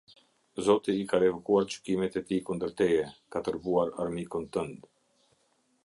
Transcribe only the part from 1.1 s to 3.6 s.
ka revokuar gjykimet e tij kundër teje, ka